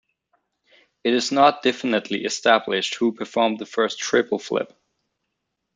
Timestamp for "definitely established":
1.61-2.95